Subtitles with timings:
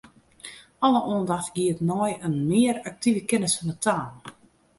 [0.85, 4.13] Alle oandacht giet nei in mear aktive kennis fan 'e taal.